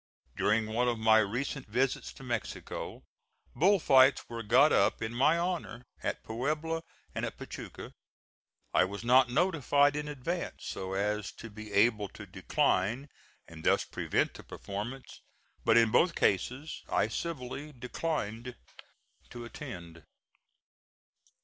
[0.35, 3.03] During one of my recent visits to Mexico,
[3.55, 6.81] bull fights were got up in my honor at Puebla
[7.13, 7.93] and at Pachuca.
[8.73, 13.09] I was not notified in advance so as to be able to decline
[13.47, 15.21] and thus prevent the performance;
[15.63, 18.55] but in both cases I civilly declined
[19.29, 20.03] to attend.